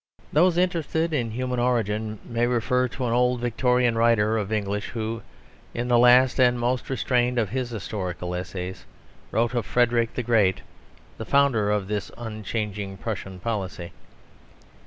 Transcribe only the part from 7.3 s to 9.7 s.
of his historical essays, wrote of